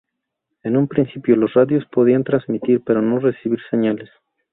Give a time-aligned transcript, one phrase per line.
[0.63, 4.09] En un principio, las radios podían transmitir pero no recibir señales.